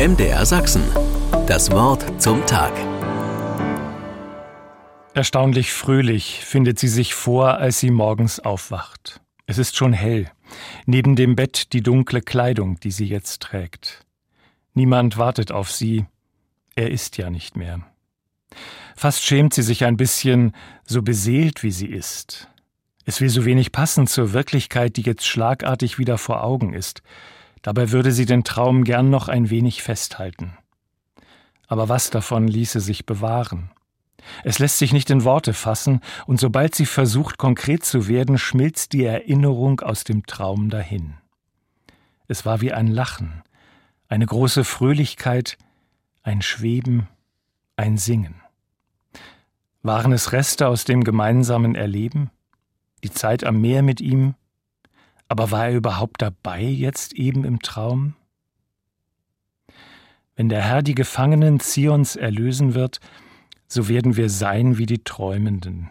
[0.00, 0.82] MDR Sachsen.
[1.46, 2.72] Das Wort zum Tag.
[5.12, 9.20] Erstaunlich fröhlich findet sie sich vor, als sie morgens aufwacht.
[9.44, 10.30] Es ist schon hell.
[10.86, 14.06] Neben dem Bett die dunkle Kleidung, die sie jetzt trägt.
[14.72, 16.06] Niemand wartet auf sie.
[16.76, 17.82] Er ist ja nicht mehr.
[18.96, 20.56] Fast schämt sie sich ein bisschen,
[20.86, 22.48] so beseelt wie sie ist.
[23.04, 27.02] Es will so wenig passen zur Wirklichkeit, die jetzt schlagartig wieder vor Augen ist.
[27.62, 30.56] Dabei würde sie den Traum gern noch ein wenig festhalten.
[31.66, 33.70] Aber was davon ließe sich bewahren?
[34.44, 38.92] Es lässt sich nicht in Worte fassen, und sobald sie versucht, konkret zu werden, schmilzt
[38.92, 41.14] die Erinnerung aus dem Traum dahin.
[42.28, 43.42] Es war wie ein Lachen,
[44.08, 45.58] eine große Fröhlichkeit,
[46.22, 47.08] ein Schweben,
[47.76, 48.42] ein Singen.
[49.82, 52.30] Waren es Reste aus dem gemeinsamen Erleben?
[53.02, 54.34] Die Zeit am Meer mit ihm,
[55.30, 58.14] aber war er überhaupt dabei jetzt eben im Traum?
[60.34, 62.98] Wenn der Herr die Gefangenen Zions erlösen wird,
[63.68, 65.90] so werden wir sein wie die Träumenden.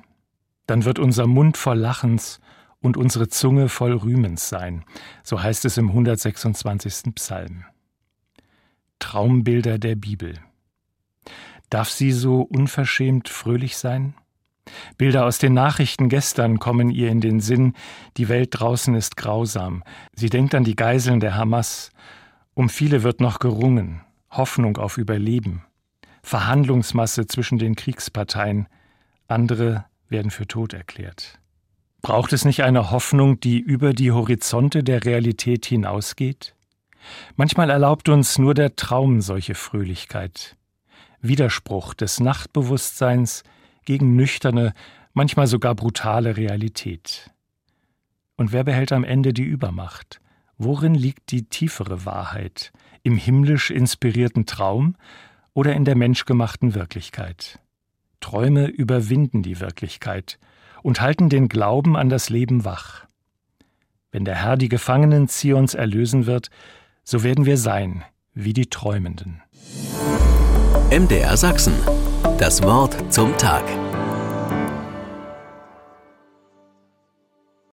[0.66, 2.42] Dann wird unser Mund voll Lachens
[2.82, 4.84] und unsere Zunge voll Rühmens sein,
[5.24, 7.16] so heißt es im 126.
[7.16, 7.64] Psalm.
[9.00, 10.34] Traumbilder der Bibel.
[11.70, 14.16] Darf sie so unverschämt fröhlich sein?
[14.98, 17.74] Bilder aus den Nachrichten gestern kommen ihr in den Sinn,
[18.18, 19.84] die Welt draußen ist grausam.
[20.14, 21.92] Sie denkt an die Geiseln der Hamas.
[22.54, 25.64] Um viele wird noch gerungen, Hoffnung auf Überleben.
[26.24, 28.68] Verhandlungsmasse zwischen den Kriegsparteien.
[29.28, 31.40] Andere werden für tot erklärt.
[32.02, 36.56] Braucht es nicht eine Hoffnung, die über die Horizonte der Realität hinausgeht?
[37.36, 40.56] Manchmal erlaubt uns nur der Traum solche Fröhlichkeit.
[41.22, 43.44] Widerspruch des Nachtbewusstseins
[43.86, 44.74] gegen nüchterne,
[45.14, 47.32] manchmal sogar brutale Realität.
[48.38, 50.22] Und wer behält am Ende die Übermacht?
[50.58, 52.72] Worin liegt die tiefere Wahrheit?
[53.04, 54.96] Im himmlisch inspirierten Traum
[55.54, 57.60] oder in der menschgemachten Wirklichkeit?
[58.20, 60.40] Träume überwinden die Wirklichkeit
[60.84, 63.06] und halten den Glauben an das Leben wach.
[64.12, 66.50] Wenn der Herr die Gefangenen Zions erlösen wird,
[67.04, 68.04] so werden wir sein
[68.34, 69.42] wie die Träumenden.
[70.92, 71.74] MDR Sachsen.
[72.40, 73.64] Das Wort zum Tag.